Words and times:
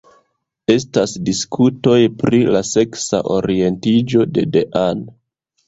Estas 0.75 1.13
diskutoj 1.27 1.99
pri 2.23 2.41
la 2.57 2.63
seksa 2.71 3.21
orientiĝo 3.39 4.27
de 4.39 4.49
Dean. 4.59 5.09